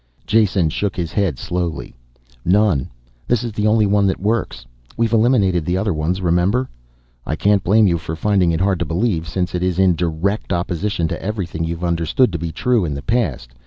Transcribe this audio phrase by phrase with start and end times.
[0.25, 1.93] Jason shook his head slowly.
[2.43, 2.89] "None.
[3.27, 4.65] This is the only one that works.
[4.97, 6.67] We've eliminated the other ones, remember?
[7.23, 10.51] I can't blame you for finding it hard to believe, since it is in direct
[10.51, 13.49] opposition to everything you've understood to be true in the past.